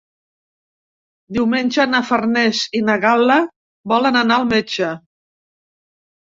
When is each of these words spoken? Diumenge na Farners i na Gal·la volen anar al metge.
Diumenge 1.37 1.85
na 1.91 1.99
Farners 2.11 2.61
i 2.79 2.81
na 2.87 2.95
Gal·la 3.05 3.37
volen 3.93 4.19
anar 4.23 4.41
al 4.41 4.49
metge. 4.55 4.91